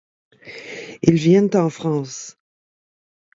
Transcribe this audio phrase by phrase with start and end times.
[1.03, 2.35] Ils viennent en France.